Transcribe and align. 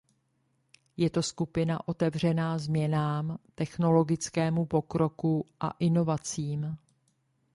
Je 0.97 1.09
to 1.09 1.23
skupina 1.23 1.87
otevřená 1.87 2.57
změnám, 2.57 3.37
technologickému 3.55 4.65
pokroku 4.65 5.45
a 5.59 5.69
inovacím. 5.79 6.77